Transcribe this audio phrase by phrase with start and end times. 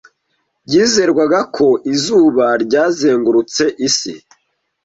[0.65, 4.13] Byizerwaga ko izuba ryazengurutse isi.